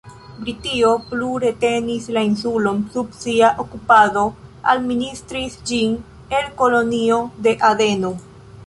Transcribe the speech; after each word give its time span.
Britio 0.43 0.93
plu 1.09 1.27
retenis 1.43 2.07
la 2.17 2.23
insulon 2.29 2.79
sub 2.95 3.13
sia 3.19 3.51
okupado, 3.65 4.25
administris 4.75 5.61
ĝin 5.71 5.95
el 6.41 6.53
Kolonio 6.65 7.23
de 7.49 7.57
Adeno. 7.73 8.15